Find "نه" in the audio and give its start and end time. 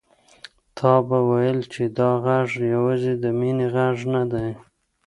4.13-4.23